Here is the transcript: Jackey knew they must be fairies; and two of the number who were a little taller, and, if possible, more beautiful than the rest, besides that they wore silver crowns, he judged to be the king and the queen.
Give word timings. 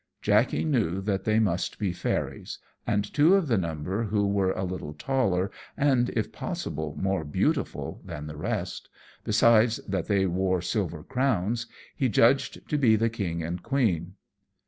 Jackey 0.23 0.65
knew 0.65 0.99
they 0.99 1.37
must 1.39 1.77
be 1.77 1.93
fairies; 1.93 2.57
and 2.87 3.05
two 3.13 3.35
of 3.35 3.47
the 3.47 3.55
number 3.59 4.05
who 4.05 4.25
were 4.25 4.51
a 4.53 4.63
little 4.63 4.93
taller, 4.95 5.51
and, 5.77 6.09
if 6.15 6.31
possible, 6.31 6.97
more 6.99 7.23
beautiful 7.23 8.01
than 8.03 8.25
the 8.25 8.35
rest, 8.35 8.89
besides 9.23 9.77
that 9.87 10.07
they 10.07 10.25
wore 10.25 10.59
silver 10.59 11.03
crowns, 11.03 11.67
he 11.95 12.09
judged 12.09 12.67
to 12.67 12.79
be 12.79 12.95
the 12.95 13.09
king 13.11 13.43
and 13.43 13.59
the 13.59 13.61
queen. 13.61 14.15